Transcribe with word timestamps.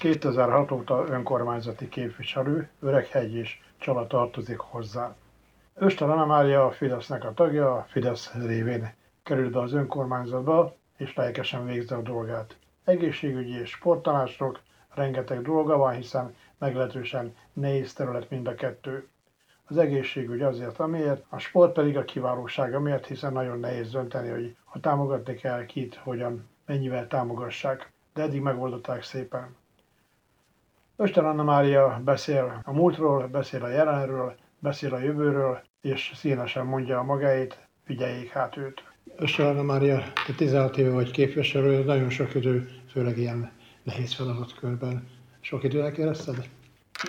2006 0.00 0.70
óta 0.70 1.04
önkormányzati 1.08 1.88
képviselő, 1.88 2.68
Öreghegy 2.80 3.34
és 3.34 3.60
Csala 3.78 4.06
tartozik 4.06 4.58
hozzá. 4.58 5.14
Öster 5.74 6.08
Anna 6.08 6.26
Mária 6.26 6.66
a 6.66 6.70
Fidesznek 6.70 7.24
a 7.24 7.34
tagja, 7.34 7.74
a 7.74 7.86
Fidesz 7.88 8.32
révén 8.32 8.94
került 9.22 9.52
be 9.52 9.60
az 9.60 9.72
önkormányzatba, 9.72 10.74
és 10.96 11.14
lelkesen 11.14 11.66
végzi 11.66 11.94
a 11.94 12.00
dolgát. 12.02 12.56
Egészségügyi 12.84 13.60
és 13.60 13.70
sporttanácsok, 13.70 14.60
rengeteg 14.94 15.42
dolga 15.42 15.76
van, 15.76 15.94
hiszen 15.94 16.34
meglehetősen 16.58 17.36
nehéz 17.52 17.92
terület 17.92 18.30
mind 18.30 18.46
a 18.46 18.54
kettő. 18.54 19.08
Az 19.64 19.76
egészségügy 19.76 20.42
azért, 20.42 20.78
amiért, 20.78 21.24
a 21.28 21.38
sport 21.38 21.72
pedig 21.72 21.96
a 21.96 22.04
kiválóság 22.04 22.74
amiért, 22.74 23.06
hiszen 23.06 23.32
nagyon 23.32 23.58
nehéz 23.58 23.90
dönteni, 23.90 24.28
hogy 24.28 24.56
ha 24.64 24.80
támogatni 24.80 25.34
kell 25.34 25.64
kit, 25.66 25.94
hogyan, 25.94 26.48
mennyivel 26.66 27.06
támogassák. 27.06 27.92
De 28.14 28.22
eddig 28.22 28.40
megoldották 28.40 29.02
szépen. 29.02 29.58
Öster 31.00 31.24
Anna 31.24 31.42
Mária 31.42 32.00
beszél 32.04 32.60
a 32.64 32.72
múltról, 32.72 33.26
beszél 33.26 33.64
a 33.64 33.68
jelenről, 33.68 34.34
beszél 34.58 34.94
a 34.94 34.98
jövőről, 34.98 35.62
és 35.80 36.12
színesen 36.14 36.66
mondja 36.66 36.98
a 36.98 37.02
magáit, 37.02 37.58
figyeljék 37.84 38.30
hát 38.30 38.56
őt. 38.56 38.82
Öster 39.16 39.46
Anna 39.46 39.62
Mária, 39.62 40.02
te 40.26 40.32
16 40.36 40.76
éve 40.76 40.90
vagy 40.90 41.10
képviselő, 41.10 41.84
nagyon 41.84 42.10
sok 42.10 42.34
idő, 42.34 42.68
főleg 42.90 43.18
ilyen 43.18 43.50
nehéz 43.82 44.14
feladatkörben. 44.14 45.08
Sok 45.40 45.64
időnek 45.64 45.96
érezted? 45.96 46.48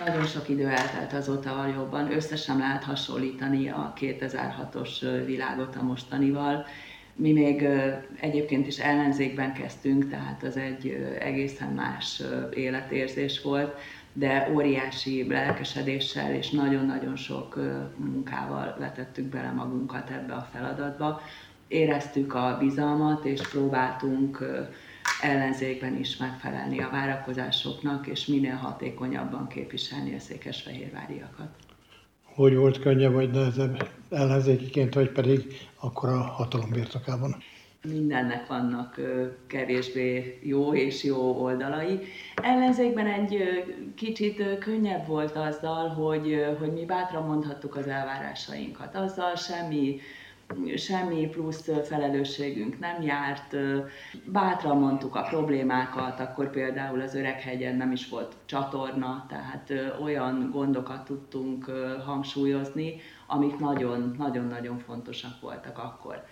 Nagyon 0.04 0.24
sok 0.24 0.48
idő 0.48 0.66
eltelt 0.66 1.12
azóta 1.12 1.54
valóban, 1.54 2.12
összesen 2.12 2.58
lehet 2.58 2.84
hasonlítani 2.84 3.68
a 3.68 3.92
2006-os 3.96 5.22
világot 5.26 5.76
a 5.76 5.82
mostanival. 5.82 6.64
Mi 7.16 7.32
még 7.32 7.68
egyébként 8.20 8.66
is 8.66 8.78
ellenzékben 8.78 9.52
kezdtünk, 9.52 10.10
tehát 10.10 10.42
az 10.42 10.56
egy 10.56 11.06
egészen 11.18 11.72
más 11.72 12.22
életérzés 12.54 13.42
volt, 13.42 13.74
de 14.12 14.50
óriási 14.54 15.26
lelkesedéssel 15.28 16.34
és 16.34 16.50
nagyon-nagyon 16.50 17.16
sok 17.16 17.56
munkával 17.96 18.76
vetettük 18.78 19.24
bele 19.24 19.50
magunkat 19.50 20.10
ebbe 20.10 20.34
a 20.34 20.48
feladatba. 20.52 21.20
Éreztük 21.68 22.34
a 22.34 22.56
bizalmat, 22.60 23.24
és 23.24 23.40
próbáltunk 23.40 24.44
ellenzékben 25.20 25.98
is 25.98 26.16
megfelelni 26.16 26.80
a 26.80 26.90
várakozásoknak, 26.90 28.06
és 28.06 28.26
minél 28.26 28.54
hatékonyabban 28.54 29.48
képviselni 29.48 30.14
a 30.14 30.18
székesfehérváriakat 30.18 31.48
hogy 32.34 32.56
volt 32.56 32.78
könnyebb 32.78 33.12
vagy 33.12 33.30
nehezebb 33.30 33.88
ellenzékiként, 34.10 34.94
vagy 34.94 35.10
pedig 35.10 35.44
akkor 35.80 36.08
a 36.08 36.20
hatalom 36.20 36.70
birtokában? 36.70 37.36
Mindennek 37.88 38.46
vannak 38.46 39.00
kevésbé 39.46 40.38
jó 40.42 40.74
és 40.74 41.04
jó 41.04 41.42
oldalai. 41.42 41.98
Ellenzékben 42.34 43.06
egy 43.06 43.38
kicsit 43.94 44.58
könnyebb 44.58 45.06
volt 45.06 45.36
azzal, 45.36 45.88
hogy, 45.88 46.44
hogy 46.58 46.72
mi 46.72 46.84
bátran 46.84 47.26
mondhattuk 47.26 47.76
az 47.76 47.86
elvárásainkat. 47.86 48.94
Azzal 48.94 49.34
semmi 49.36 50.00
semmi 50.76 51.28
plusz 51.28 51.68
felelősségünk 51.84 52.78
nem 52.78 53.02
járt, 53.02 53.56
bátran 54.24 54.78
mondtuk 54.78 55.14
a 55.14 55.22
problémákat, 55.22 56.20
akkor 56.20 56.50
például 56.50 57.00
az 57.00 57.14
Öreghegyen 57.14 57.76
nem 57.76 57.92
is 57.92 58.08
volt 58.08 58.34
csatorna, 58.44 59.26
tehát 59.28 59.72
olyan 60.02 60.50
gondokat 60.52 61.04
tudtunk 61.04 61.70
hangsúlyozni, 62.06 63.00
amik 63.26 63.58
nagyon-nagyon 64.18 64.78
fontosak 64.78 65.40
voltak 65.40 65.78
akkor. 65.78 66.24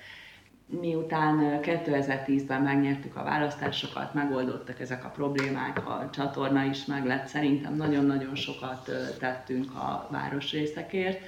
Miután 0.81 1.61
2010-ben 1.63 2.63
megnyertük 2.63 3.17
a 3.17 3.23
választásokat, 3.23 4.15
megoldottak 4.15 4.81
ezek 4.81 5.05
a 5.05 5.09
problémák, 5.09 5.89
a 5.89 6.09
csatorna 6.13 6.65
is 6.65 6.85
meg 6.85 7.07
lett, 7.07 7.27
szerintem 7.27 7.75
nagyon-nagyon 7.75 8.35
sokat 8.35 8.91
tettünk 9.19 9.75
a 9.75 10.09
városrészekért, 10.11 11.21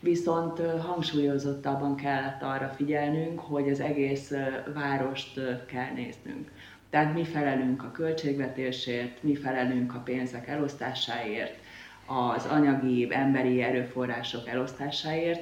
viszont 0.00 0.60
hangsúlyozottabban 0.60 1.96
kellett 1.96 2.42
arra 2.42 2.68
figyelnünk, 2.68 3.40
hogy 3.40 3.70
az 3.70 3.80
egész 3.80 4.32
várost 4.74 5.40
kell 5.66 5.92
néznünk. 5.94 6.50
Tehát 6.90 7.14
mi 7.14 7.24
felelünk 7.24 7.82
a 7.82 7.90
költségvetésért, 7.90 9.22
mi 9.22 9.34
felelünk 9.34 9.94
a 9.94 9.98
pénzek 9.98 10.48
elosztásáért, 10.48 11.58
az 12.06 12.46
anyagi, 12.46 13.08
emberi 13.10 13.62
erőforrások 13.62 14.48
elosztásáért, 14.48 15.40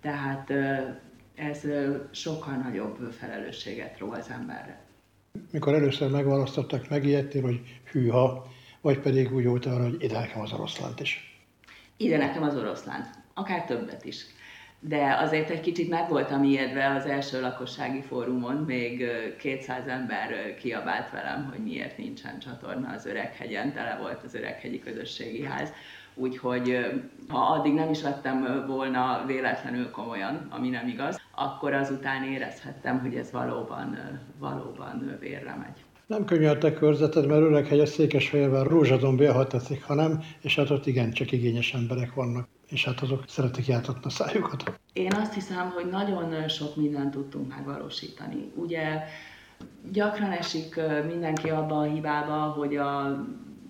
tehát 0.00 0.52
ez 1.34 1.62
sokkal 2.10 2.54
nagyobb 2.54 3.12
felelősséget 3.12 3.98
ró 3.98 4.10
az 4.10 4.30
emberre. 4.30 4.84
Mikor 5.50 5.74
először 5.74 6.10
megválasztottak, 6.10 6.88
megijedtél, 6.88 7.42
hogy 7.42 7.80
hűha, 7.90 8.46
vagy 8.80 8.98
pedig 8.98 9.34
úgy 9.34 9.46
volt 9.46 9.66
arra, 9.66 9.82
hogy 9.82 10.02
ide 10.02 10.18
nekem 10.18 10.40
az 10.40 10.52
oroszlánt 10.52 11.00
is? 11.00 11.40
Ide 11.96 12.16
nekem 12.16 12.42
az 12.42 12.56
oroszlánt 12.56 13.24
akár 13.38 13.64
többet 13.64 14.04
is. 14.04 14.26
De 14.80 15.16
azért 15.20 15.50
egy 15.50 15.60
kicsit 15.60 15.88
meg 15.88 16.08
voltam 16.08 16.44
ijedve 16.44 16.94
az 16.94 17.06
első 17.06 17.40
lakossági 17.40 18.02
fórumon, 18.02 18.56
még 18.56 19.04
200 19.38 19.86
ember 19.86 20.54
kiabált 20.54 21.10
velem, 21.10 21.48
hogy 21.50 21.58
miért 21.58 21.98
nincsen 21.98 22.38
csatorna 22.38 22.92
az 22.96 23.06
Öreghegyen, 23.06 23.72
tele 23.72 23.96
volt 24.00 24.22
az 24.24 24.34
Öreghegyi 24.34 24.78
Közösségi 24.78 25.44
Ház. 25.44 25.72
Úgyhogy 26.14 26.78
ha 27.28 27.38
addig 27.38 27.72
nem 27.72 27.90
is 27.90 28.02
vettem 28.02 28.64
volna 28.66 29.24
véletlenül 29.26 29.90
komolyan, 29.90 30.46
ami 30.50 30.68
nem 30.68 30.88
igaz, 30.88 31.20
akkor 31.34 31.72
azután 31.72 32.24
érezhettem, 32.24 33.00
hogy 33.00 33.14
ez 33.14 33.30
valóban, 33.30 33.98
valóban 34.38 35.16
vérre 35.20 35.54
megy. 35.54 35.84
Nem 36.06 36.24
könnyű 36.24 36.46
a 36.46 36.58
te 36.58 36.72
körzeted, 36.72 37.26
mert 37.26 37.40
Öreghegyes 37.40 37.88
Székesfehérvár 37.88 38.66
rózsadombi, 38.66 39.24
ha 39.24 39.46
tetszik, 39.46 39.82
ha 39.82 39.94
nem, 39.94 40.22
és 40.40 40.56
hát 40.56 40.70
ott 40.70 40.86
igen, 40.86 41.12
csak 41.12 41.32
igényes 41.32 41.74
emberek 41.74 42.14
vannak 42.14 42.48
és 42.68 42.84
hát 42.84 43.00
azok 43.00 43.24
szeretik 43.26 43.66
jártatni 43.66 44.02
a 44.04 44.08
szájukat. 44.08 44.80
Én 44.92 45.12
azt 45.12 45.34
hiszem, 45.34 45.70
hogy 45.70 45.86
nagyon 45.86 46.48
sok 46.48 46.76
mindent 46.76 47.10
tudtunk 47.10 47.48
megvalósítani. 47.48 48.52
Ugye 48.54 49.02
gyakran 49.92 50.30
esik 50.30 50.80
mindenki 51.06 51.48
abban 51.48 51.78
a 51.78 51.92
hibába, 51.92 52.34
hogy 52.34 52.76
a 52.76 53.24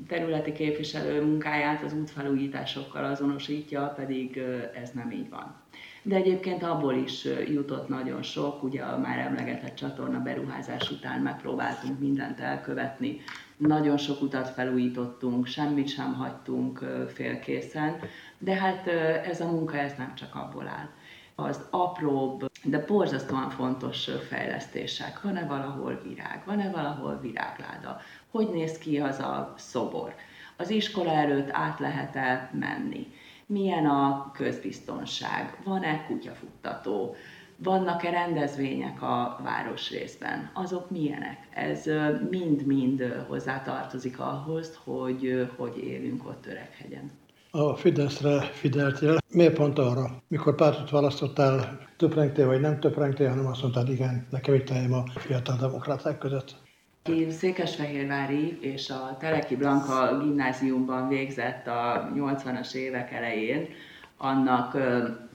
területi 0.09 0.53
képviselő 0.53 1.25
munkáját 1.25 1.83
az 1.83 1.93
útfelújításokkal 1.93 3.05
azonosítja, 3.05 3.93
pedig 3.97 4.41
ez 4.83 4.91
nem 4.91 5.11
így 5.11 5.29
van. 5.31 5.55
De 6.03 6.17
egyébként 6.17 6.63
abból 6.63 6.95
is 6.95 7.27
jutott 7.49 7.89
nagyon 7.89 8.23
sok, 8.23 8.63
ugye 8.63 8.83
a 8.83 8.99
már 8.99 9.19
emlegetett 9.19 9.75
csatorna 9.75 10.19
beruházás 10.19 10.91
után 10.91 11.21
megpróbáltunk 11.21 11.99
mindent 11.99 12.41
elkövetni, 12.41 13.21
nagyon 13.57 13.97
sok 13.97 14.23
utat 14.23 14.49
felújítottunk, 14.49 15.47
semmit 15.47 15.89
sem 15.89 16.15
hagytunk 16.15 16.85
félkészen, 17.15 17.97
de 18.39 18.55
hát 18.55 18.87
ez 19.27 19.41
a 19.41 19.51
munka 19.51 19.77
ez 19.77 19.93
nem 19.99 20.15
csak 20.15 20.35
abból 20.35 20.69
áll. 20.69 20.89
Az 21.35 21.61
apróbb, 21.71 22.51
de 22.65 22.85
borzasztóan 22.87 23.51
fontos 23.51 24.11
fejlesztések. 24.29 25.23
Van-e 25.23 25.47
valahol 25.47 26.01
virág? 26.05 26.43
Van-e 26.45 26.71
valahol 26.71 27.19
virágláda? 27.21 28.01
Hogy 28.31 28.49
néz 28.51 28.79
ki 28.79 28.99
az 28.99 29.19
a 29.19 29.55
szobor? 29.57 30.15
Az 30.57 30.71
iskola 30.71 31.11
előtt 31.11 31.49
át 31.53 31.79
lehet-e 31.79 32.51
menni? 32.53 33.07
Milyen 33.47 33.87
a 33.87 34.31
közbiztonság? 34.33 35.57
Van-e 35.65 36.05
kutyafuttató? 36.07 37.17
Vannak-e 37.57 38.11
rendezvények 38.11 39.03
a 39.03 39.41
városrészben? 39.43 40.51
Azok 40.53 40.91
milyenek? 40.91 41.47
Ez 41.51 41.85
mind-mind 42.31 43.25
hozzátartozik 43.29 44.19
ahhoz, 44.21 44.79
hogy 44.85 45.51
hogy 45.57 45.79
élünk 45.79 46.27
ott 46.27 46.47
Öreghegyen 46.47 47.11
a 47.57 47.77
Fideszre 47.77 48.41
fideltél. 48.41 49.17
Miért 49.33 49.55
pont 49.55 49.79
arra? 49.79 50.23
Mikor 50.29 50.55
pártot 50.55 50.91
választottál, 50.91 51.79
töprengtél 51.97 52.47
vagy 52.47 52.61
nem 52.61 52.81
töprengtél, 52.81 53.29
hanem 53.29 53.47
azt 53.47 53.63
mondtad, 53.63 53.89
igen, 53.89 54.27
nekem 54.31 54.55
itt 54.55 54.69
helyem 54.69 54.93
a 54.93 55.03
fiatal 55.15 55.57
demokraták 55.61 56.19
között? 56.19 56.55
Aki 57.03 57.31
Székesfehérvári 57.31 58.59
és 58.61 58.91
a 58.91 59.17
Teleki 59.21 59.57
Blanka 59.57 60.19
gimnáziumban 60.19 61.09
végzett 61.09 61.67
a 61.67 62.11
80-as 62.15 62.75
évek 62.75 63.13
elején, 63.13 63.69
annak 64.17 64.77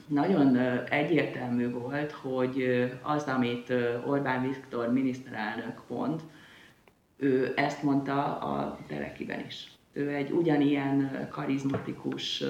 nagyon 0.06 0.56
egyértelmű 0.90 1.70
volt, 1.70 2.12
hogy 2.12 2.64
az, 3.02 3.24
amit 3.24 3.72
Orbán 4.06 4.42
Viktor 4.42 4.92
miniszterelnök 4.92 5.80
mond, 5.88 6.20
ő 7.16 7.52
ezt 7.56 7.82
mondta 7.82 8.38
a 8.38 8.78
Telekiben 8.88 9.44
is. 9.46 9.71
Ő 9.92 10.14
egy 10.14 10.30
ugyanilyen 10.30 11.28
karizmatikus 11.30 12.42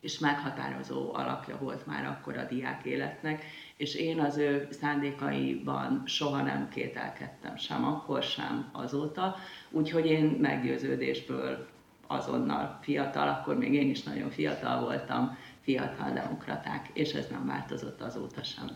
és 0.00 0.18
meghatározó 0.18 1.14
alakja 1.14 1.58
volt 1.60 1.86
már 1.86 2.06
akkor 2.06 2.36
a 2.36 2.44
diák 2.44 2.84
életnek, 2.84 3.44
és 3.76 3.94
én 3.94 4.20
az 4.20 4.36
ő 4.36 4.68
szándékaiban 4.70 6.02
soha 6.06 6.42
nem 6.42 6.68
kételkedtem, 6.68 7.56
sem 7.56 7.84
akkor, 7.84 8.22
sem 8.22 8.68
azóta, 8.72 9.36
úgyhogy 9.70 10.06
én 10.06 10.24
meggyőződésből 10.24 11.66
azonnal 12.06 12.78
fiatal, 12.82 13.28
akkor 13.28 13.58
még 13.58 13.74
én 13.74 13.90
is 13.90 14.02
nagyon 14.02 14.30
fiatal 14.30 14.80
voltam, 14.80 15.36
fiatal 15.60 16.10
demokraták, 16.12 16.88
és 16.92 17.12
ez 17.12 17.26
nem 17.30 17.46
változott 17.46 18.00
azóta 18.00 18.42
sem. 18.42 18.66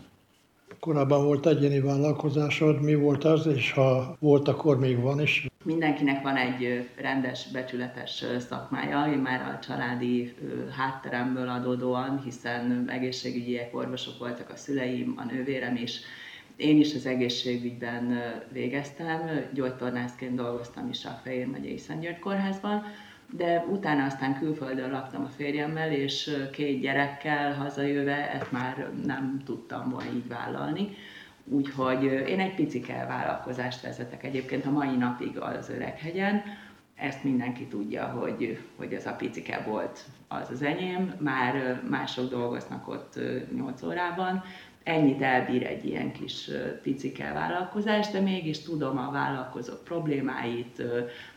Korábban 0.79 1.25
volt 1.25 1.45
egyéni 1.45 1.79
vállalkozásod, 1.79 2.81
mi 2.81 2.95
volt 2.95 3.23
az, 3.23 3.47
és 3.47 3.71
ha 3.71 4.15
volt, 4.19 4.47
akkor 4.47 4.79
még 4.79 5.01
van 5.01 5.21
is? 5.21 5.47
Mindenkinek 5.63 6.23
van 6.23 6.35
egy 6.35 6.89
rendes, 6.95 7.47
becsületes 7.51 8.25
szakmája, 8.39 9.11
én 9.11 9.17
már 9.17 9.41
a 9.41 9.59
családi 9.65 10.33
hátteremből 10.77 11.49
adódóan, 11.49 12.21
hiszen 12.23 12.85
egészségügyiek, 12.89 13.75
orvosok 13.75 14.19
voltak 14.19 14.49
a 14.49 14.55
szüleim, 14.55 15.13
a 15.17 15.25
nővérem 15.33 15.75
is, 15.75 15.99
én 16.55 16.79
is 16.79 16.95
az 16.95 17.05
egészségügyben 17.05 18.21
végeztem, 18.51 19.19
gyógytornászként 19.53 20.35
dolgoztam 20.35 20.89
is 20.89 21.05
a 21.05 21.19
Fehér 21.23 21.47
megyei 21.47 21.77
Szentgyörgy 21.77 22.19
kórházban, 22.19 22.83
de 23.31 23.65
utána 23.71 24.05
aztán 24.05 24.39
külföldön 24.39 24.91
laktam 24.91 25.23
a 25.23 25.29
férjemmel, 25.35 25.91
és 25.91 26.37
két 26.51 26.81
gyerekkel 26.81 27.53
hazajöve 27.53 28.31
ezt 28.31 28.51
már 28.51 28.89
nem 29.05 29.41
tudtam 29.45 29.89
volna 29.89 30.11
így 30.13 30.27
vállalni. 30.27 30.89
Úgyhogy 31.43 32.03
én 32.03 32.39
egy 32.39 32.55
picike 32.55 33.05
vállalkozást 33.07 33.81
vezetek 33.81 34.23
egyébként 34.23 34.65
a 34.65 34.71
mai 34.71 34.95
napig 34.95 35.39
az 35.39 35.69
Öreghegyen. 35.69 36.43
Ezt 36.95 37.23
mindenki 37.23 37.65
tudja, 37.65 38.05
hogy, 38.05 38.59
hogy 38.75 38.93
ez 38.93 39.05
a 39.05 39.15
picike 39.15 39.63
volt 39.67 39.99
az 40.27 40.49
az 40.49 40.61
enyém. 40.61 41.13
Már 41.19 41.81
mások 41.89 42.29
dolgoznak 42.29 42.87
ott 42.87 43.19
8 43.55 43.83
órában, 43.83 44.43
ennyit 44.83 45.21
elbír 45.21 45.65
egy 45.65 45.85
ilyen 45.85 46.11
kis 46.11 46.49
picike 46.81 47.31
vállalkozás, 47.33 48.09
de 48.09 48.19
mégis 48.19 48.59
tudom 48.59 48.97
a 48.97 49.11
vállalkozók 49.11 49.83
problémáit, 49.83 50.83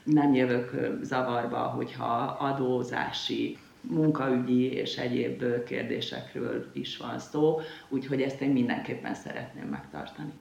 nem 0.05 0.35
jövök 0.35 0.99
zavarba, 1.02 1.58
hogyha 1.58 2.37
adózási, 2.38 3.58
munkaügyi 3.81 4.73
és 4.73 4.96
egyéb 4.96 5.44
kérdésekről 5.64 6.67
is 6.73 6.96
van 6.96 7.19
szó, 7.19 7.61
úgyhogy 7.88 8.23
ezt 8.23 8.41
én 8.41 8.50
mindenképpen 8.50 9.14
szeretném 9.14 9.67
megtartani. 9.67 10.32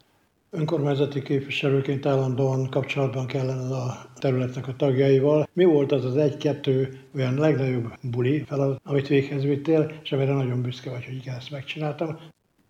Önkormányzati 0.49 1.21
képviselőként 1.21 2.05
állandóan 2.05 2.69
kapcsolatban 2.69 3.27
kellene 3.27 3.75
a 3.75 4.05
területnek 4.19 4.67
a 4.67 4.75
tagjaival. 4.75 5.47
Mi 5.53 5.63
volt 5.63 5.91
az 5.91 6.05
az 6.05 6.17
egy-kettő 6.17 6.99
olyan 7.15 7.33
legnagyobb 7.33 7.93
buli 8.01 8.43
feladat, 8.47 8.79
amit 8.83 9.07
véghez 9.07 9.43
vittél, 9.43 9.91
és 10.03 10.11
amire 10.11 10.33
nagyon 10.33 10.61
büszke 10.61 10.89
vagy, 10.89 11.05
hogy 11.05 11.15
igen, 11.15 11.35
ezt 11.35 11.51
megcsináltam? 11.51 12.17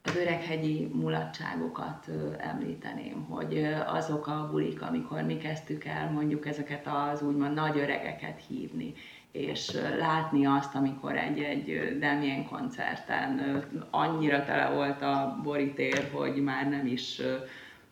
Az 0.04 0.16
öreghegyi 0.16 0.90
mulatságokat 0.94 2.08
említeném, 2.38 3.24
hogy 3.30 3.68
azok 3.86 4.28
a 4.28 4.48
bulik, 4.52 4.82
amikor 4.82 5.22
mi 5.22 5.38
kezdtük 5.38 5.86
el 5.86 6.12
mondjuk 6.12 6.48
ezeket 6.48 6.88
az 6.88 7.22
úgymond 7.22 7.54
nagy 7.54 7.78
öregeket 7.78 8.42
hívni, 8.48 8.94
és 9.32 9.72
látni 9.98 10.46
azt, 10.46 10.76
amikor 10.76 11.18
egy-egy 11.18 11.98
Demien 12.00 12.48
koncerten 12.48 13.64
annyira 13.90 14.44
tele 14.44 14.70
volt 14.70 15.02
a 15.02 15.40
borítér, 15.44 16.10
hogy 16.14 16.44
már 16.44 16.70
nem 16.70 16.86
is 16.86 17.22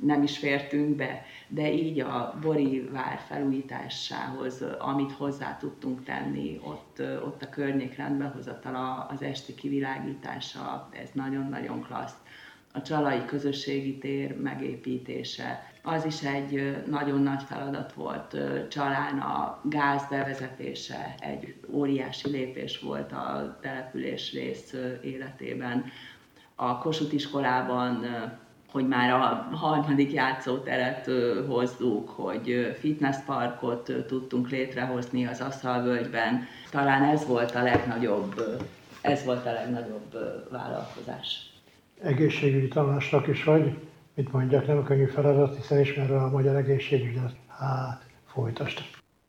nem 0.02 0.24
is 0.24 0.38
fértünk 0.38 0.96
be, 0.96 1.26
de 1.48 1.74
így 1.74 2.00
a 2.00 2.38
Bori 2.42 2.90
vár 2.92 3.20
felújításához, 3.28 4.62
amit 4.80 5.12
hozzá 5.12 5.58
tudtunk 5.58 6.04
tenni, 6.04 6.60
ott, 6.64 7.02
ott 7.26 7.42
a 7.42 7.50
környék 7.50 7.96
rendbehozatala, 7.96 9.08
az 9.10 9.22
esti 9.22 9.56
kivilágítása, 9.56 10.90
ez 10.92 11.10
nagyon-nagyon 11.14 11.82
klassz. 11.82 12.16
A 12.74 12.82
csalai 12.82 13.26
közösségi 13.26 13.98
tér 13.98 14.38
megépítése, 14.42 15.72
az 15.84 16.06
is 16.06 16.24
egy 16.24 16.84
nagyon 16.88 17.22
nagy 17.22 17.44
feladat 17.44 17.94
volt. 17.94 18.38
Csalán 18.70 19.20
a 19.20 19.62
gáz 19.64 20.08
bevezetése 20.10 21.16
egy 21.20 21.56
óriási 21.70 22.30
lépés 22.30 22.80
volt 22.80 23.12
a 23.12 23.58
település 23.62 24.34
rész 24.34 24.76
életében. 25.04 25.86
A 26.56 26.78
Kossuth 26.78 27.14
iskolában 27.14 28.06
hogy 28.72 28.88
már 28.88 29.12
a 29.12 29.56
harmadik 29.56 30.12
játszóteret 30.12 31.10
hozzuk, 31.48 32.10
hogy 32.10 32.76
fitnessparkot 32.80 33.92
tudtunk 34.08 34.50
létrehozni 34.50 35.26
az 35.26 35.42
Aszalvölgyben. 35.42 36.46
Talán 36.70 37.04
ez 37.04 37.26
volt 37.26 37.56
a 37.56 37.64
legnagyobb, 37.64 38.42
ez 39.02 39.26
volt 39.26 39.46
a 39.46 39.52
legnagyobb 39.52 40.18
vállalkozás. 40.50 41.54
Egészségügyi 42.04 42.68
tanácsnak 42.68 43.28
is 43.28 43.44
vagy, 43.44 43.78
mit 44.14 44.32
mondjak, 44.32 44.68
nem 44.68 44.84
könnyű 44.84 45.06
feladat, 45.06 45.56
hiszen 45.56 45.80
ismerve 45.80 46.18
a 46.18 46.30
magyar 46.30 46.56
egészségügyet, 46.56 47.36
hát 47.48 48.06
folytasd. 48.26 48.80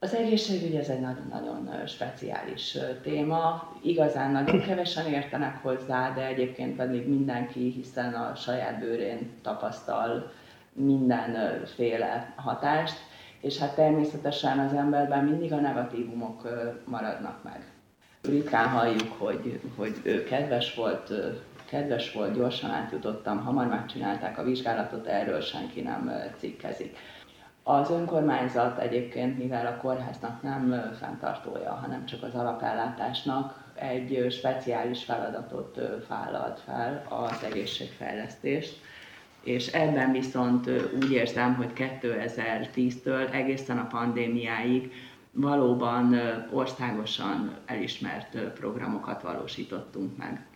Az 0.03 0.15
egészségügy 0.15 0.75
ez 0.75 0.89
egy 0.89 1.01
nagyon-nagyon 1.01 1.87
speciális 1.87 2.79
téma. 3.03 3.73
Igazán 3.83 4.31
nagyon 4.31 4.61
kevesen 4.61 5.07
értenek 5.07 5.63
hozzá, 5.63 6.13
de 6.15 6.27
egyébként 6.27 6.77
pedig 6.77 7.09
mindenki, 7.09 7.71
hiszen 7.71 8.15
a 8.15 8.35
saját 8.35 8.79
bőrén 8.79 9.31
tapasztal 9.43 10.33
mindenféle 10.73 12.35
hatást, 12.37 12.97
és 13.41 13.59
hát 13.59 13.75
természetesen 13.75 14.59
az 14.59 14.73
emberben 14.73 15.25
mindig 15.25 15.53
a 15.53 15.61
negatívumok 15.61 16.49
maradnak 16.85 17.43
meg. 17.43 17.71
Ritkán 18.23 18.69
halljuk, 18.69 19.13
hogy, 19.19 19.61
hogy 19.77 20.25
kedves 20.25 20.75
volt, 20.75 21.13
kedves 21.65 22.13
volt, 22.13 22.35
gyorsan 22.35 22.71
átjutottam, 22.71 23.45
hamar 23.45 23.67
megcsinálták 23.67 24.39
a 24.39 24.45
vizsgálatot, 24.45 25.07
erről 25.07 25.41
senki 25.41 25.81
nem 25.81 26.13
cikkezik. 26.39 26.97
Az 27.63 27.91
önkormányzat 27.91 28.79
egyébként, 28.79 29.39
mivel 29.39 29.67
a 29.67 29.81
kórháznak 29.81 30.43
nem 30.43 30.93
fenntartója, 31.01 31.73
hanem 31.83 32.07
csak 32.07 32.23
az 32.23 32.35
alapellátásnak, 32.35 33.61
egy 33.75 34.27
speciális 34.31 35.05
feladatot 35.05 35.81
vállalt 36.09 36.61
fel 36.61 37.07
az 37.09 37.43
egészségfejlesztést, 37.45 38.81
és 39.43 39.67
ebben 39.67 40.13
viszont 40.13 40.71
úgy 41.03 41.13
érzem, 41.13 41.55
hogy 41.55 41.71
2010-től 41.77 43.33
egészen 43.33 43.79
a 43.79 43.87
pandémiáig 43.87 44.93
valóban 45.33 46.17
országosan 46.53 47.57
elismert 47.67 48.39
programokat 48.39 49.23
valósítottunk 49.23 50.17
meg. 50.17 50.47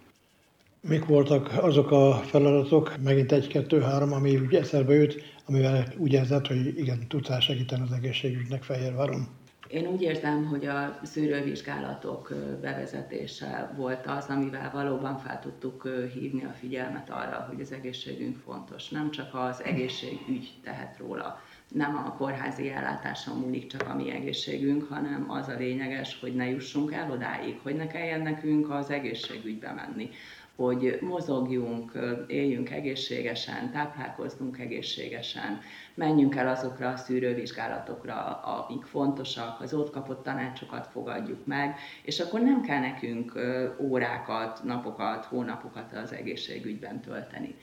Mik 0.81 1.05
voltak 1.05 1.51
azok 1.61 1.91
a 1.91 2.13
feladatok, 2.13 2.93
megint 3.03 3.33
egy-kettő-három, 3.33 4.13
ami 4.13 4.37
úgy 4.37 4.55
eszembe 4.55 4.95
jut, 4.95 5.36
amivel 5.47 5.93
úgy 5.97 6.13
érzed, 6.13 6.47
hogy 6.47 6.79
igen, 6.79 7.09
tudsz 7.09 7.41
segíteni 7.41 7.83
az 7.83 7.93
egészségügynek 7.93 8.63
Fehérváron? 8.63 9.29
Én 9.69 9.87
úgy 9.87 10.03
érzem, 10.03 10.45
hogy 10.45 10.67
a 10.67 11.01
szűrővizsgálatok 11.03 12.35
bevezetése 12.61 13.73
volt 13.77 14.07
az, 14.07 14.27
amivel 14.29 14.71
valóban 14.73 15.19
fel 15.19 15.41
tudtuk 15.41 15.89
hívni 16.15 16.45
a 16.45 16.55
figyelmet 16.61 17.11
arra, 17.11 17.47
hogy 17.51 17.61
az 17.61 17.73
egészségünk 17.73 18.37
fontos. 18.37 18.89
Nem 18.89 19.11
csak 19.11 19.35
az 19.35 19.63
egészségügy 19.65 20.53
tehet 20.63 20.99
róla, 20.99 21.41
nem 21.69 21.97
a 21.97 22.17
kórházi 22.17 22.71
ellátáson 22.71 23.39
múlik 23.39 23.67
csak 23.67 23.89
a 23.89 23.95
mi 23.95 24.11
egészségünk, 24.11 24.89
hanem 24.89 25.31
az 25.31 25.49
a 25.49 25.57
lényeges, 25.57 26.19
hogy 26.21 26.35
ne 26.35 26.49
jussunk 26.49 26.93
el 26.93 27.11
odáig, 27.11 27.59
hogy 27.63 27.77
ne 27.77 27.87
kelljen 27.87 28.21
nekünk 28.21 28.71
az 28.71 28.91
egészségügybe 28.91 29.73
menni 29.73 30.11
hogy 30.57 30.99
mozogjunk, 31.01 31.93
éljünk 32.27 32.71
egészségesen, 32.71 33.71
táplálkozzunk 33.71 34.59
egészségesen, 34.59 35.61
menjünk 35.95 36.37
el 36.37 36.49
azokra 36.49 36.89
a 36.89 36.97
szűrővizsgálatokra, 36.97 38.41
amik 38.43 38.85
fontosak, 38.85 39.61
az 39.61 39.75
ott 39.75 39.91
kapott 39.91 40.23
tanácsokat 40.23 40.87
fogadjuk 40.87 41.47
meg, 41.47 41.79
és 42.03 42.21
akkor 42.21 42.41
nem 42.41 42.63
kell 42.63 42.81
nekünk 42.81 43.33
órákat, 43.79 44.65
napokat, 44.65 45.25
hónapokat 45.25 45.93
az 45.93 46.13
egészségügyben 46.13 47.01
tölteni. 47.01 47.55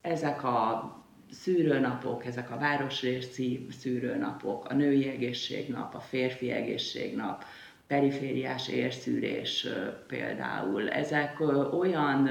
Ezek 0.00 0.44
a 0.44 0.90
szűrőnapok, 1.30 2.26
ezek 2.26 2.50
a 2.50 2.58
városrészi 2.58 3.66
szűrőnapok, 3.70 4.64
a 4.64 4.74
női 4.74 5.08
egészségnap, 5.08 5.94
a 5.94 6.00
férfi 6.00 6.50
egészségnap, 6.50 7.44
perifériás 7.86 8.68
érszűrés 8.68 9.66
például. 10.06 10.90
Ezek 10.90 11.40
olyan, 11.78 12.28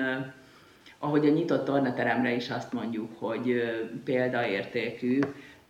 ahogy 0.99 1.25
a 1.25 1.31
nyitott 1.31 1.65
tornateremre 1.65 2.35
is 2.35 2.49
azt 2.49 2.73
mondjuk, 2.73 3.17
hogy 3.17 3.61
példaértékű, 4.03 5.19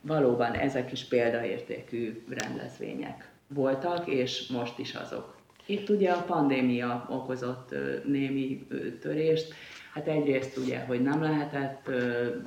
valóban 0.02 0.54
ezek 0.54 0.92
is 0.92 1.04
példaértékű 1.04 2.24
rendezvények 2.30 3.30
voltak, 3.48 4.08
és 4.08 4.48
most 4.48 4.80
is 4.80 4.94
azok. 4.94 5.36
Itt 5.66 5.90
ugye 5.90 6.12
a 6.12 6.22
pandémia 6.22 7.08
okozott 7.10 7.76
némi 8.06 8.68
törést, 9.02 9.54
Hát 9.94 10.08
egyrészt 10.08 10.58
ugye, 10.58 10.80
hogy 10.80 11.02
nem 11.02 11.22
lehetett 11.22 11.90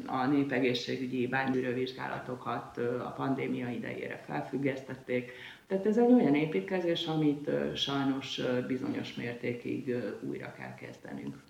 a 0.06 0.26
népegészségügyi 0.26 1.26
bányműrővizsgálatokat 1.26 2.78
a 2.78 3.12
pandémia 3.16 3.68
idejére 3.68 4.22
felfüggesztették, 4.26 5.32
Tehát 5.68 5.86
ez 5.86 5.98
egy 5.98 6.12
olyan 6.12 6.34
építkezés, 6.34 7.06
amit 7.06 7.50
sajnos 7.74 8.40
bizonyos 8.66 9.14
mértékig 9.14 9.96
újra 10.28 10.54
kell 10.58 10.74
kezdenünk. 10.74 11.42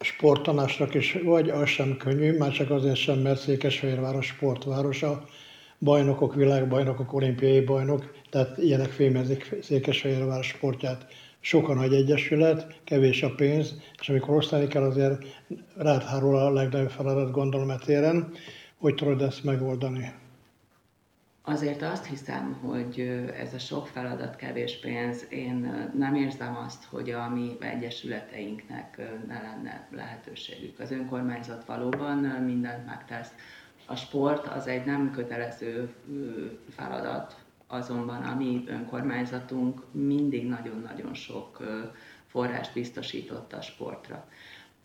Sportanásnak 0.00 0.94
is 0.94 1.18
vagy 1.24 1.50
az 1.50 1.68
sem 1.68 1.96
könnyű, 1.96 2.36
már 2.36 2.52
csak 2.52 2.70
azért 2.70 2.96
sem, 2.96 3.18
mert 3.18 3.40
Székesfehérváros 3.40 4.26
sportvárosa, 4.26 5.24
bajnokok, 5.78 6.34
világbajnokok, 6.34 7.12
olimpiai 7.12 7.60
bajnok, 7.60 8.14
tehát 8.30 8.58
ilyenek 8.58 8.90
fémezik 8.90 9.56
Székesfehérváros 9.62 10.46
sportját. 10.46 11.06
Sok 11.40 11.68
a 11.68 11.74
nagy 11.74 11.94
egyesület, 11.94 12.80
kevés 12.84 13.22
a 13.22 13.34
pénz, 13.34 13.80
és 14.00 14.08
amikor 14.08 14.36
osztani 14.36 14.66
kell, 14.66 14.82
azért 14.82 15.24
rád 15.76 16.02
hárul 16.02 16.36
a 16.36 16.52
legnagyobb 16.52 16.90
feladat, 16.90 17.30
gondolom, 17.30 17.70
etéren. 17.70 18.32
Hogy 18.76 18.94
tudod 18.94 19.22
ezt 19.22 19.44
megoldani? 19.44 20.12
Azért 21.48 21.82
azt 21.82 22.06
hiszem, 22.06 22.52
hogy 22.52 23.00
ez 23.36 23.54
a 23.54 23.58
sok 23.58 23.86
feladat, 23.86 24.36
kevés 24.36 24.78
pénz, 24.78 25.26
én 25.30 25.90
nem 25.94 26.14
érzem 26.14 26.56
azt, 26.56 26.84
hogy 26.84 27.10
a 27.10 27.28
mi 27.28 27.56
egyesületeinknek 27.60 28.96
ne 29.26 29.40
lenne 29.42 29.88
lehetőségük. 29.90 30.78
Az 30.78 30.90
önkormányzat 30.90 31.64
valóban 31.64 32.18
mindent 32.18 32.86
megtesz. 32.86 33.32
A 33.86 33.96
sport 33.96 34.46
az 34.46 34.66
egy 34.66 34.84
nem 34.84 35.10
kötelező 35.10 35.94
feladat, 36.68 37.36
azonban 37.66 38.22
a 38.22 38.34
mi 38.34 38.64
önkormányzatunk 38.66 39.82
mindig 39.92 40.46
nagyon-nagyon 40.46 41.14
sok 41.14 41.62
forrást 42.26 42.72
biztosított 42.72 43.52
a 43.52 43.60
sportra. 43.60 44.28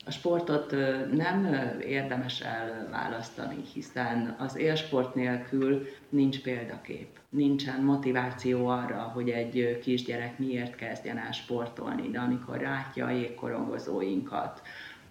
A 0.06 0.12
sportot 0.12 0.72
nem 1.12 1.54
érdemes 1.88 2.42
elválasztani, 2.42 3.62
hiszen 3.74 4.36
az 4.40 4.56
élsport 4.56 5.16
nélkül 5.16 5.88
nincs 6.10 6.42
példakép. 6.42 7.20
Nincsen 7.30 7.82
motiváció 7.82 8.68
arra, 8.68 9.02
hogy 9.02 9.30
egy 9.30 9.80
kisgyerek 9.82 10.40
miért 10.40 10.76
kezdjen 10.76 11.18
el 11.18 11.32
sportolni, 11.32 12.10
de 12.10 12.20
amikor 12.20 12.60
látja 12.60 13.06
a 13.06 13.12
jégkorongozóinkat, 13.12 14.62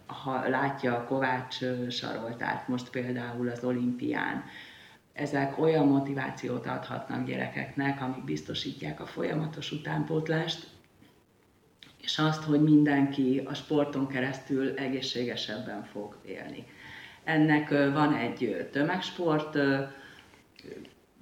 ha 0.06 0.48
látja 0.48 0.96
a 0.96 1.04
Kovács 1.04 1.58
Saroltárt 1.88 2.68
most 2.68 2.90
például 2.90 3.48
az 3.48 3.64
olimpián, 3.64 4.44
ezek 5.12 5.58
olyan 5.58 5.86
motivációt 5.86 6.66
adhatnak 6.66 7.26
gyerekeknek, 7.26 8.00
amik 8.02 8.24
biztosítják 8.24 9.00
a 9.00 9.06
folyamatos 9.06 9.72
utánpótlást, 9.72 10.66
azt, 12.20 12.44
hogy 12.44 12.62
mindenki 12.62 13.42
a 13.44 13.54
sporton 13.54 14.06
keresztül 14.06 14.74
egészségesebben 14.74 15.84
fog 15.84 16.16
élni. 16.26 16.64
Ennek 17.24 17.70
van 17.70 18.14
egy 18.14 18.68
tömegsport 18.72 19.58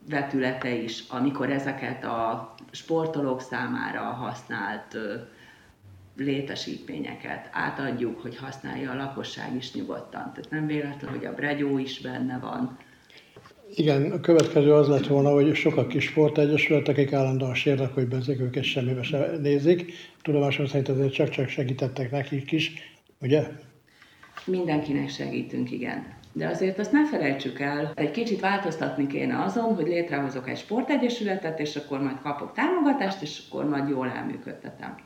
vetülete 0.08 0.74
is, 0.74 1.04
amikor 1.08 1.50
ezeket 1.50 2.04
a 2.04 2.54
sportolók 2.70 3.40
számára 3.40 4.02
használt 4.02 4.96
létesítményeket 6.16 7.48
átadjuk, 7.52 8.20
hogy 8.20 8.36
használja 8.36 8.90
a 8.90 8.96
lakosság 8.96 9.54
is 9.56 9.72
nyugodtan. 9.72 10.32
Tehát 10.32 10.50
nem 10.50 10.66
véletlen, 10.66 11.10
hogy 11.10 11.24
a 11.24 11.34
bregyó 11.34 11.78
is 11.78 12.00
benne 12.00 12.38
van, 12.38 12.78
igen, 13.74 14.10
a 14.10 14.20
következő 14.20 14.72
az 14.72 14.88
lett 14.88 15.06
volna, 15.06 15.30
hogy 15.30 15.54
sokak 15.54 15.88
kis 15.88 16.04
sportegyesületek, 16.04 16.96
akik 16.96 17.12
állandóan 17.12 17.54
sérnek, 17.54 17.94
hogy 17.94 18.08
bezzék 18.08 18.40
őket 18.40 18.64
semmibe 18.64 19.02
se 19.02 19.36
nézik. 19.40 19.92
Tudomásom 20.22 20.66
szerint 20.66 20.88
azért 20.88 21.12
csak-csak 21.12 21.48
segítettek 21.48 22.10
nekik 22.10 22.52
is, 22.52 22.72
ugye? 23.20 23.46
Mindenkinek 24.44 25.08
segítünk, 25.08 25.70
igen. 25.70 26.16
De 26.32 26.46
azért 26.48 26.78
azt 26.78 26.92
ne 26.92 27.06
felejtsük 27.06 27.60
el, 27.60 27.92
egy 27.94 28.10
kicsit 28.10 28.40
változtatni 28.40 29.06
kéne 29.06 29.42
azon, 29.42 29.74
hogy 29.74 29.86
létrehozok 29.86 30.48
egy 30.48 30.58
sportegyesületet, 30.58 31.60
és 31.60 31.76
akkor 31.76 32.02
majd 32.02 32.20
kapok 32.22 32.52
támogatást, 32.52 33.22
és 33.22 33.42
akkor 33.48 33.68
majd 33.68 33.88
jól 33.88 34.08
elműködtetem. 34.08 34.96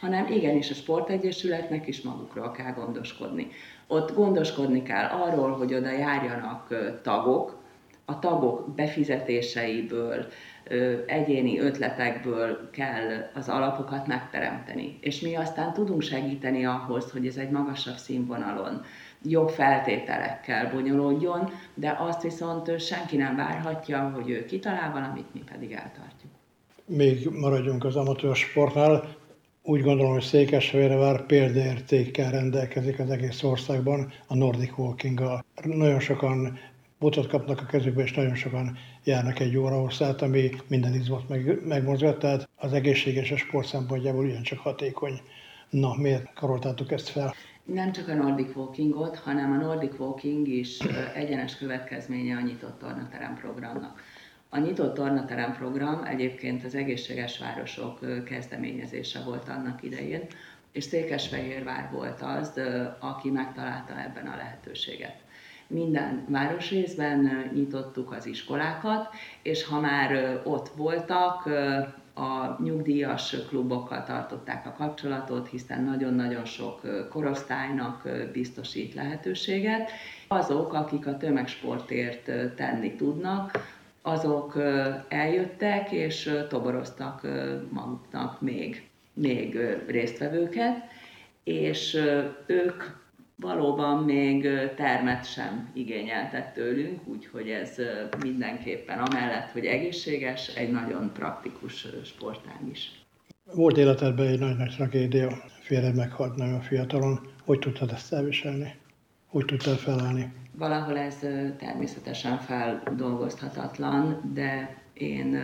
Hanem 0.00 0.32
igenis 0.32 0.70
a 0.70 0.74
sportegyesületnek 0.74 1.86
is 1.86 2.00
magukról 2.00 2.50
kell 2.50 2.72
gondoskodni. 2.72 3.46
Ott 3.86 4.14
gondoskodni 4.14 4.82
kell 4.82 5.06
arról, 5.06 5.50
hogy 5.50 5.74
oda 5.74 5.90
járjanak 5.90 6.74
tagok, 7.02 7.61
a 8.04 8.18
tagok 8.18 8.74
befizetéseiből, 8.74 10.26
egyéni 11.06 11.58
ötletekből 11.58 12.70
kell 12.70 13.30
az 13.34 13.48
alapokat 13.48 14.06
megteremteni. 14.06 14.98
És 15.00 15.20
mi 15.20 15.34
aztán 15.34 15.72
tudunk 15.72 16.02
segíteni 16.02 16.64
ahhoz, 16.64 17.10
hogy 17.10 17.26
ez 17.26 17.36
egy 17.36 17.50
magasabb 17.50 17.96
színvonalon, 17.96 18.84
jobb 19.22 19.48
feltételekkel 19.48 20.70
bonyolódjon, 20.74 21.50
de 21.74 21.96
azt 22.00 22.22
viszont 22.22 22.80
senki 22.80 23.16
nem 23.16 23.36
várhatja, 23.36 24.10
hogy 24.14 24.30
ő 24.30 24.44
kitalál 24.44 24.92
valamit, 24.92 25.34
mi 25.34 25.40
pedig 25.52 25.72
eltartjuk. 25.72 26.32
Még 26.86 27.28
maradjunk 27.28 27.84
az 27.84 27.96
amatőr 27.96 28.36
sportnál. 28.36 29.04
Úgy 29.62 29.82
gondolom, 29.82 30.12
hogy 30.12 30.22
Székesfehérvár 30.22 31.26
példaértékkel 31.26 32.30
rendelkezik 32.30 32.98
az 32.98 33.10
egész 33.10 33.42
országban 33.42 34.12
a 34.26 34.34
Nordic 34.34 34.78
Walking-gal. 34.78 35.44
Nagyon 35.64 36.00
sokan 36.00 36.58
botot 37.02 37.26
kapnak 37.26 37.60
a 37.60 37.66
kezükbe, 37.66 38.02
és 38.02 38.12
nagyon 38.12 38.34
sokan 38.34 38.78
járnak 39.04 39.38
egy 39.38 39.56
óra 39.56 39.80
hosszát, 39.80 40.22
ami 40.22 40.50
minden 40.68 40.94
izmot 40.94 41.28
meg, 41.28 41.66
megmozgat, 41.66 42.18
tehát 42.18 42.48
az 42.56 42.72
egészséges 42.72 43.30
a 43.30 43.36
sport 43.36 43.66
szempontjából 43.66 44.24
ugyancsak 44.24 44.58
hatékony. 44.58 45.20
Na, 45.70 45.94
miért 45.96 46.34
karoltátok 46.34 46.92
ezt 46.92 47.08
fel? 47.08 47.34
Nem 47.64 47.92
csak 47.92 48.08
a 48.08 48.14
Nordic 48.14 48.56
Walkingot, 48.56 49.16
hanem 49.16 49.52
a 49.52 49.56
Nordic 49.56 49.98
Walking 49.98 50.48
is 50.48 50.78
egyenes 51.14 51.56
következménye 51.56 52.36
a 52.36 52.40
nyitott 52.40 52.78
tornaterem 52.78 53.34
programnak. 53.34 54.00
A 54.48 54.58
nyitott 54.58 54.94
tornaterem 54.94 55.56
program 55.56 56.04
egyébként 56.04 56.64
az 56.64 56.74
egészséges 56.74 57.38
városok 57.38 58.24
kezdeményezése 58.24 59.20
volt 59.24 59.48
annak 59.48 59.82
idején, 59.82 60.26
és 60.72 60.84
Székesfehérvár 60.84 61.88
volt 61.92 62.20
az, 62.20 62.60
aki 62.98 63.30
megtalálta 63.30 64.00
ebben 64.00 64.26
a 64.26 64.36
lehetőséget 64.36 65.22
minden 65.72 66.24
városrészben 66.28 67.50
nyitottuk 67.54 68.12
az 68.12 68.26
iskolákat, 68.26 69.08
és 69.42 69.64
ha 69.64 69.80
már 69.80 70.40
ott 70.44 70.68
voltak, 70.68 71.48
a 72.14 72.62
nyugdíjas 72.62 73.36
klubokkal 73.48 74.04
tartották 74.04 74.66
a 74.66 74.72
kapcsolatot, 74.72 75.48
hiszen 75.48 75.84
nagyon-nagyon 75.84 76.44
sok 76.44 77.08
korosztálynak 77.08 78.08
biztosít 78.32 78.94
lehetőséget. 78.94 79.90
Azok, 80.28 80.72
akik 80.72 81.06
a 81.06 81.16
tömegsportért 81.16 82.54
tenni 82.54 82.94
tudnak, 82.94 83.50
azok 84.02 84.58
eljöttek 85.08 85.92
és 85.92 86.34
toboroztak 86.48 87.26
maguknak 87.70 88.40
még, 88.40 88.88
még 89.12 89.58
résztvevőket, 89.86 90.76
és 91.44 91.94
ők 92.46 92.82
valóban 93.42 94.04
még 94.04 94.48
termet 94.76 95.32
sem 95.32 95.70
igényeltek 95.72 96.52
tőlünk, 96.52 97.00
úgyhogy 97.04 97.48
ez 97.48 97.76
mindenképpen 98.22 98.98
amellett, 98.98 99.50
hogy 99.50 99.64
egészséges, 99.64 100.48
egy 100.48 100.70
nagyon 100.70 101.12
praktikus 101.12 101.86
sportág 102.04 102.60
is. 102.70 102.90
Volt 103.54 103.76
életedben 103.76 104.26
egy 104.26 104.38
nagy-nagy 104.38 104.74
tragédia, 104.76 105.30
félre 105.60 105.92
meghalt 105.92 106.36
nagyon 106.36 106.60
fiatalon. 106.60 107.20
Hogy 107.44 107.58
tudtad 107.58 107.90
ezt 107.90 108.12
elviselni? 108.12 108.74
Hogy 109.26 109.44
tudtál 109.44 109.76
felállni? 109.76 110.32
Valahol 110.58 110.98
ez 110.98 111.18
természetesen 111.58 112.38
feldolgozhatatlan, 112.38 114.30
de 114.34 114.76
én 114.92 115.38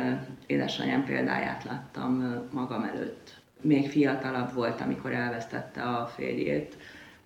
édesanyám 0.47 1.05
példáját 1.05 1.65
láttam 1.65 2.45
magam 2.53 2.83
előtt. 2.83 3.41
Még 3.61 3.89
fiatalabb 3.89 4.53
volt, 4.55 4.81
amikor 4.81 5.13
elvesztette 5.13 5.83
a 5.83 6.07
férjét, 6.07 6.77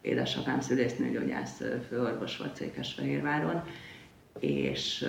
édesapám 0.02 0.60
szülésznőgyógyász 0.60 1.62
főorvos 1.88 2.36
volt 2.36 2.56
Székesfehérváron, 2.56 3.62
és 4.38 5.08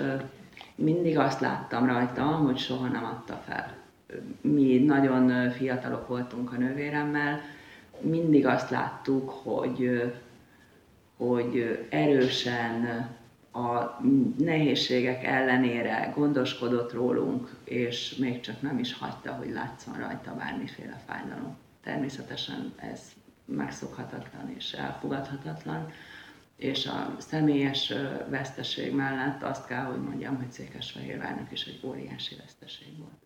mindig 0.75 1.17
azt 1.17 1.39
láttam 1.39 1.85
rajta, 1.85 2.23
hogy 2.23 2.57
soha 2.57 2.87
nem 2.87 3.03
adta 3.03 3.43
fel. 3.45 3.77
Mi 4.41 4.77
nagyon 4.77 5.51
fiatalok 5.51 6.07
voltunk 6.07 6.53
a 6.53 6.57
nővéremmel, 6.57 7.41
mindig 8.01 8.45
azt 8.45 8.69
láttuk, 8.69 9.29
hogy, 9.29 10.11
hogy 11.17 11.85
erősen 11.89 13.09
a 13.51 13.99
nehézségek 14.37 15.23
ellenére 15.23 16.11
gondoskodott 16.15 16.93
rólunk, 16.93 17.49
és 17.63 18.15
még 18.15 18.39
csak 18.39 18.61
nem 18.61 18.79
is 18.79 18.93
hagyta, 18.93 19.31
hogy 19.33 19.51
látszon 19.51 19.97
rajta 19.97 20.35
bármiféle 20.35 21.01
fájdalom. 21.07 21.57
Természetesen 21.83 22.73
ez 22.75 23.12
megszokhatatlan 23.45 24.53
és 24.57 24.71
elfogadhatatlan, 24.71 25.91
és 26.57 26.85
a 26.85 27.15
személyes 27.17 27.93
veszteség 28.29 28.93
mellett 28.93 29.43
azt 29.43 29.67
kell, 29.67 29.83
hogy 29.83 30.01
mondjam, 30.01 30.37
hogy 30.37 30.51
Székesfehérvárnak 30.51 31.51
is 31.51 31.65
egy 31.65 31.79
óriási 31.83 32.35
veszteség 32.35 32.97
volt. 32.97 33.23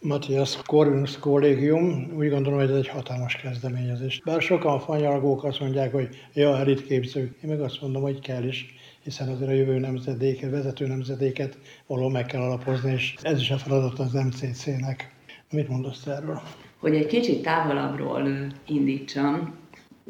Matthias 0.00 0.56
Corvinus 0.66 1.18
kollégium, 1.18 2.12
úgy 2.16 2.28
gondolom, 2.28 2.58
hogy 2.58 2.70
ez 2.70 2.76
egy 2.76 2.88
hatalmas 2.88 3.36
kezdeményezés. 3.36 4.20
Bár 4.24 4.42
sokan 4.42 4.74
a 4.74 4.80
fanyalgók 4.80 5.44
azt 5.44 5.60
mondják, 5.60 5.92
hogy 5.92 6.08
ja, 6.32 6.58
elitképzők, 6.58 7.42
én 7.42 7.50
meg 7.50 7.60
azt 7.60 7.80
mondom, 7.80 8.02
hogy 8.02 8.20
kell 8.20 8.44
is, 8.44 8.74
hiszen 9.02 9.28
azért 9.28 9.50
a 9.50 9.52
jövő 9.52 9.78
nemzedéket, 9.78 10.50
vezető 10.50 10.86
nemzedéket 10.86 11.58
való 11.86 12.08
meg 12.08 12.26
kell 12.26 12.40
alapozni, 12.40 12.92
és 12.92 13.14
ez 13.22 13.40
is 13.40 13.50
a 13.50 13.58
feladat 13.58 13.98
az 13.98 14.12
MCC-nek. 14.12 15.14
Mit 15.50 15.68
mondasz 15.68 16.06
erről? 16.06 16.42
Hogy 16.78 16.94
egy 16.94 17.06
kicsit 17.06 17.42
távolabbról 17.42 18.52
indítsam, 18.66 19.56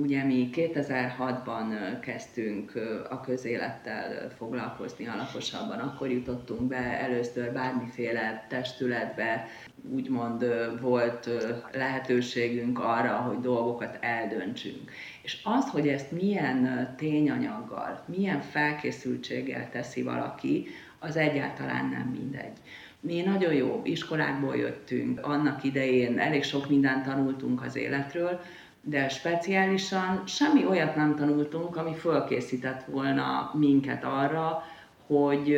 Ugye 0.00 0.24
mi 0.24 0.50
2006-ban 0.52 1.98
kezdtünk 2.00 2.72
a 3.10 3.20
közélettel 3.20 4.30
foglalkozni 4.36 5.06
alaposabban, 5.06 5.78
akkor 5.78 6.10
jutottunk 6.10 6.60
be 6.60 7.00
először 7.00 7.52
bármiféle 7.52 8.46
testületbe, 8.48 9.46
úgymond 9.94 10.44
volt 10.80 11.30
lehetőségünk 11.72 12.78
arra, 12.78 13.16
hogy 13.16 13.40
dolgokat 13.40 13.98
eldöntsünk. 14.00 14.90
És 15.22 15.40
az, 15.44 15.70
hogy 15.70 15.88
ezt 15.88 16.12
milyen 16.12 16.88
tényanyaggal, 16.96 18.04
milyen 18.06 18.40
felkészültséggel 18.40 19.70
teszi 19.70 20.02
valaki, 20.02 20.66
az 20.98 21.16
egyáltalán 21.16 21.88
nem 21.88 22.08
mindegy. 22.18 22.56
Mi 23.00 23.20
nagyon 23.20 23.52
jó 23.52 23.80
iskolákból 23.84 24.56
jöttünk, 24.56 25.26
annak 25.26 25.64
idején 25.64 26.18
elég 26.18 26.44
sok 26.44 26.68
mindent 26.68 27.04
tanultunk 27.04 27.62
az 27.62 27.76
életről, 27.76 28.40
de 28.82 29.08
speciálisan 29.08 30.26
semmi 30.26 30.66
olyat 30.66 30.96
nem 30.96 31.16
tanultunk, 31.16 31.76
ami 31.76 31.94
fölkészített 31.94 32.84
volna 32.84 33.50
minket 33.54 34.04
arra, 34.04 34.62
hogy, 35.06 35.56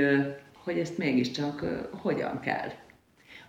hogy 0.64 0.78
ezt 0.78 0.98
mégiscsak 0.98 1.64
hogyan 1.92 2.40
kell. 2.40 2.68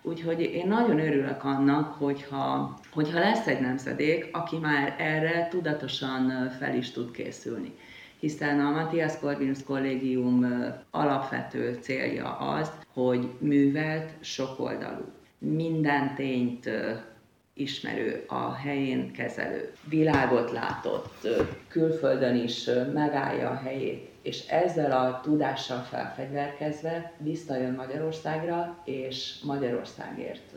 Úgyhogy 0.02 0.40
én 0.40 0.68
nagyon 0.68 0.98
örülök 0.98 1.44
annak, 1.44 1.92
hogyha, 1.92 2.78
hogyha 2.92 3.18
lesz 3.18 3.46
egy 3.46 3.60
nemzedék, 3.60 4.28
aki 4.32 4.56
már 4.56 4.94
erre 4.98 5.48
tudatosan 5.50 6.50
fel 6.58 6.76
is 6.76 6.90
tud 6.90 7.10
készülni. 7.10 7.74
Hiszen 8.22 8.60
a 8.60 8.70
Matthias 8.70 9.18
Corvinus 9.18 9.62
Kollégium 9.64 10.46
alapvető 10.90 11.78
célja 11.80 12.36
az, 12.36 12.70
hogy 12.92 13.28
művelt, 13.38 14.10
sokoldalú. 14.20 15.04
Minden 15.38 16.14
tényt 16.14 16.70
ismerő, 17.54 18.24
a 18.28 18.52
helyén 18.52 19.12
kezelő, 19.12 19.72
világot 19.88 20.50
látott, 20.50 21.28
külföldön 21.68 22.36
is 22.36 22.70
megállja 22.92 23.50
a 23.50 23.56
helyét, 23.56 24.10
és 24.22 24.46
ezzel 24.46 24.92
a 24.92 25.20
tudással 25.20 25.80
felfegyverkezve 25.80 27.12
visszajön 27.18 27.74
Magyarországra, 27.74 28.82
és 28.84 29.40
Magyarországért 29.44 30.54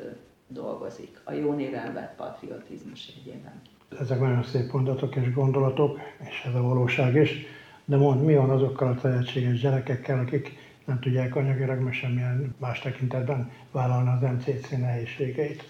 dolgozik, 0.47 1.19
a 1.23 1.33
jó 1.33 1.53
néven 1.53 1.93
vett 1.93 2.15
patriotizmus 2.15 3.09
jegyében. 3.15 3.61
Ezek 3.99 4.19
nagyon 4.19 4.43
szép 4.43 4.71
mondatok 4.71 5.15
és 5.15 5.33
gondolatok, 5.33 5.99
és 6.29 6.43
ez 6.47 6.55
a 6.55 6.61
valóság 6.61 7.15
is. 7.15 7.45
De 7.85 7.97
mond, 7.97 8.23
mi 8.23 8.35
van 8.35 8.49
azokkal 8.49 8.87
a 8.87 9.01
tehetséges 9.01 9.59
gyerekekkel, 9.59 10.19
akik 10.19 10.57
nem 10.85 10.99
tudják 10.99 11.35
anyagilag, 11.35 11.79
meg 11.79 11.93
semmilyen 11.93 12.55
más 12.59 12.79
tekintetben 12.79 13.51
vállalni 13.71 14.09
az 14.09 14.31
MCC 14.31 14.69
nehézségeit? 14.69 15.63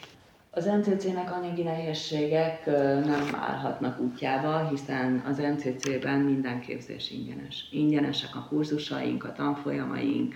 Az 0.51 0.65
MCC-nek 0.65 1.31
anyagi 1.31 1.63
nehézségek 1.63 2.65
nem 3.05 3.35
állhatnak 3.39 3.99
útjába, 3.99 4.69
hiszen 4.69 5.23
az 5.27 5.37
MCC-ben 5.37 6.19
minden 6.19 6.59
képzés 6.59 7.11
ingyenes. 7.11 7.67
Ingyenesek 7.71 8.35
a 8.35 8.47
kurzusaink, 8.49 9.23
a 9.23 9.31
tanfolyamaink, 9.31 10.35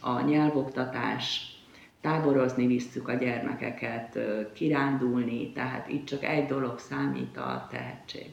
a 0.00 0.20
nyelvoktatás, 0.20 1.54
táborozni 2.00 2.66
visszük 2.66 3.08
a 3.08 3.14
gyermekeket, 3.14 4.18
kirándulni, 4.52 5.52
tehát 5.52 5.88
itt 5.88 6.04
csak 6.04 6.24
egy 6.24 6.46
dolog 6.46 6.78
számít 6.78 7.36
a 7.36 7.66
tehetség. 7.70 8.26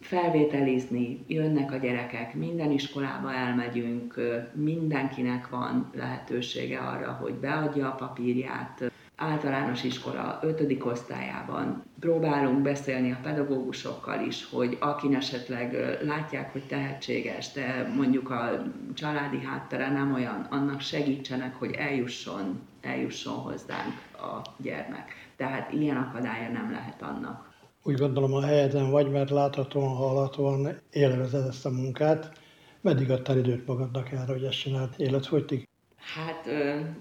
Felvételizni, 0.00 1.24
jönnek 1.26 1.72
a 1.72 1.76
gyerekek, 1.76 2.34
minden 2.34 2.70
iskolába 2.70 3.34
elmegyünk, 3.34 4.14
mindenkinek 4.54 5.48
van 5.48 5.90
lehetősége 5.94 6.78
arra, 6.78 7.12
hogy 7.12 7.34
beadja 7.34 7.88
a 7.88 7.94
papírját, 7.94 8.92
általános 9.20 9.84
iskola 9.84 10.38
5. 10.42 10.84
osztályában 10.84 11.82
próbálunk 12.00 12.62
beszélni 12.62 13.12
a 13.12 13.18
pedagógusokkal 13.22 14.26
is, 14.26 14.48
hogy 14.50 14.76
akin 14.80 15.14
esetleg 15.14 15.98
látják, 16.02 16.52
hogy 16.52 16.62
tehetséges, 16.62 17.52
de 17.52 17.92
mondjuk 17.96 18.30
a 18.30 18.62
családi 18.94 19.40
háttere 19.40 19.90
nem 19.90 20.14
olyan, 20.14 20.46
annak 20.50 20.80
segítsenek, 20.80 21.54
hogy 21.54 21.74
eljusson, 21.74 22.60
eljusson 22.80 23.34
hozzánk 23.34 23.94
a 24.12 24.54
gyermek. 24.56 25.32
Tehát 25.36 25.72
ilyen 25.72 25.96
akadálya 25.96 26.50
nem 26.50 26.70
lehet 26.70 27.02
annak. 27.02 27.48
Úgy 27.82 27.96
gondolom 27.96 28.32
a 28.34 28.42
helyeden 28.42 28.90
vagy, 28.90 29.10
mert 29.10 29.30
láthatóan, 29.30 29.96
hallhatóan 29.96 30.68
élvezed 30.90 31.46
ezt 31.46 31.66
a 31.66 31.70
munkát. 31.70 32.32
Meddig 32.80 33.10
adtál 33.10 33.38
időt 33.38 33.66
magadnak 33.66 34.10
erre, 34.10 34.32
hogy 34.32 34.44
ezt 34.44 34.60
csináld 34.60 34.94
életfogytig? 34.96 35.69
Hát 36.00 36.48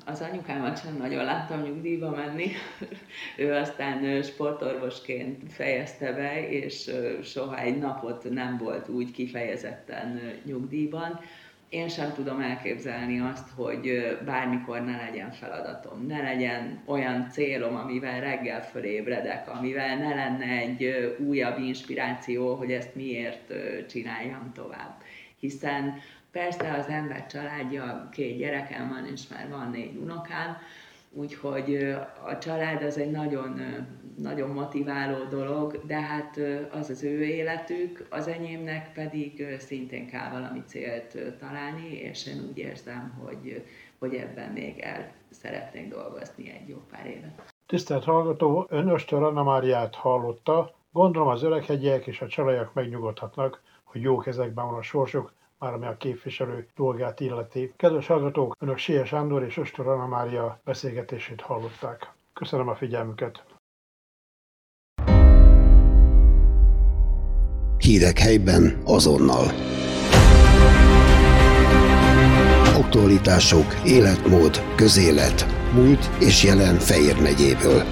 az 0.06 0.22
anyukámat 0.22 0.82
sem 0.82 0.98
nagyon 0.98 1.24
láttam 1.24 1.62
nyugdíjba 1.62 2.10
menni. 2.10 2.48
ő 3.38 3.54
aztán 3.54 4.22
sportorvosként 4.22 5.54
fejezte 5.54 6.14
be, 6.14 6.50
és 6.50 6.92
soha 7.24 7.60
egy 7.60 7.78
napot 7.78 8.30
nem 8.30 8.58
volt 8.58 8.90
úgy 8.90 9.12
kifejezetten 9.12 10.22
nyugdíjban. 10.46 11.20
Én 11.70 11.90
sem 11.90 12.14
tudom 12.14 12.40
elképzelni 12.40 13.20
azt, 13.20 13.50
hogy 13.56 14.18
bármikor 14.26 14.82
ne 14.82 14.98
legyen 14.98 15.32
feladatom, 15.32 16.06
ne 16.06 16.22
legyen 16.22 16.82
olyan 16.86 17.30
célom, 17.30 17.76
amivel 17.76 18.20
reggel 18.20 18.64
fölébredek, 18.64 19.50
amivel 19.50 19.98
ne 19.98 20.16
lenne 20.16 20.46
egy 20.46 21.16
újabb 21.20 21.60
inspiráció, 21.60 22.56
hogy 22.56 22.72
ezt 22.72 22.96
miért 22.96 23.54
csináljam 23.90 24.52
tovább. 24.54 25.02
Hiszen 25.40 26.00
Persze 26.32 26.74
az 26.74 26.88
ember 26.88 27.26
családja, 27.26 28.10
két 28.12 28.38
gyerekem 28.38 28.90
van, 28.90 29.06
és 29.06 29.28
már 29.28 29.50
van 29.50 29.70
négy 29.70 29.96
unokám, 29.96 30.58
úgyhogy 31.12 31.96
a 32.26 32.38
család 32.38 32.84
az 32.84 32.98
egy 32.98 33.12
nagyon, 33.12 33.62
nagyon 34.18 34.50
motiváló 34.50 35.24
dolog, 35.30 35.82
de 35.86 36.02
hát 36.02 36.40
az 36.72 36.90
az 36.90 37.04
ő 37.04 37.24
életük, 37.24 38.08
az 38.10 38.28
enyémnek 38.28 38.94
pedig 38.94 39.56
szintén 39.60 40.08
kell 40.08 40.30
valami 40.30 40.64
célt 40.66 41.18
találni, 41.40 41.94
és 41.94 42.28
én 42.28 42.48
úgy 42.50 42.58
érzem, 42.58 43.22
hogy, 43.24 43.64
hogy 44.00 44.14
ebben 44.16 44.52
még 44.52 44.80
el 44.80 45.12
szeretnék 45.30 45.90
dolgozni 45.90 46.50
egy 46.50 46.70
jó 46.70 46.78
pár 46.92 47.06
évet. 47.06 47.54
Tisztelt 47.66 48.04
hallgató, 48.04 48.68
ön 48.70 48.88
Östör 48.88 49.24
Anna 49.24 49.44
Máriát 49.44 49.96
hallotta. 49.96 50.76
Gondolom 50.92 51.28
az 51.28 51.44
öreghegyiek 51.44 52.08
és 52.08 52.22
a 52.22 52.28
csalajak 52.28 52.74
megnyugodhatnak, 52.74 53.62
hogy 53.92 54.02
jó 54.02 54.18
kezekben 54.18 54.66
van 54.66 54.78
a 54.78 54.82
sorsuk, 54.82 55.34
már 55.60 55.74
ami 55.74 55.86
a 55.86 55.98
képviselő 55.98 56.68
dolgát 56.76 57.20
illeti. 57.20 57.74
Kedves 57.76 58.08
hallgatók, 58.08 58.56
Önök 58.60 58.78
Sia 58.78 59.06
Sándor 59.06 59.44
és 59.44 59.58
Östor 59.58 59.88
Anna 59.88 60.08
Mária 60.08 60.60
beszélgetését 60.64 61.42
hallották. 61.42 62.14
Köszönöm 62.34 62.68
a 62.68 62.76
figyelmüket! 62.76 63.44
Hírek 67.78 68.18
helyben 68.18 68.82
azonnal. 68.86 69.46
Aktualitások, 72.82 73.74
életmód, 73.86 74.76
közélet, 74.76 75.46
múlt 75.74 76.10
és 76.20 76.44
jelen 76.44 76.76
Fejér 76.76 77.22
megyéből. 77.22 77.84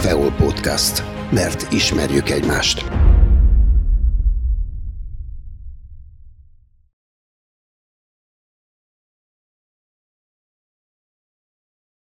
Feol 0.00 0.30
Podcast. 0.30 1.17
Mert 1.30 1.72
ismerjük 1.72 2.30
egymást. 2.30 2.97